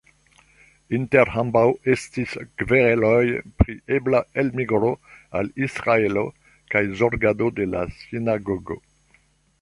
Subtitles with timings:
[0.97, 1.61] Inter ambaŭ
[1.95, 3.21] estis kvereloj
[3.61, 4.89] pri ebla elmigro
[5.41, 6.25] al Israelo
[6.75, 8.83] kaj zorgado de la sinagogo.